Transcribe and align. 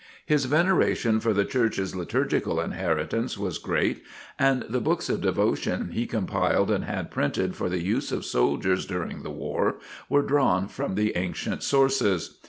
His 0.25 0.45
veneration 0.45 1.19
for 1.19 1.31
the 1.31 1.45
Church's 1.45 1.95
liturgical 1.95 2.59
inheritance 2.59 3.37
was 3.37 3.59
great, 3.59 4.01
and 4.39 4.65
the 4.67 4.81
books 4.81 5.09
of 5.09 5.21
devotion 5.21 5.91
he 5.91 6.07
compiled 6.07 6.71
and 6.71 6.85
had 6.85 7.11
printed 7.11 7.55
for 7.55 7.69
the 7.69 7.83
use 7.83 8.11
of 8.11 8.25
soldiers 8.25 8.87
during 8.87 9.21
the 9.21 9.29
war 9.29 9.75
were 10.09 10.23
drawn 10.23 10.67
from 10.67 10.95
the 10.95 11.15
ancient 11.15 11.61
sources. 11.61 12.39